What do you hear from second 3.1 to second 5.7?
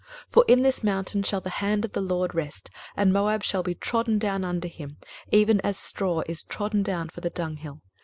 Moab shall be trodden down under him, even